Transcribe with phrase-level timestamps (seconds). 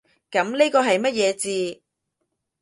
[0.31, 1.81] 噉呢個係乜嘢字？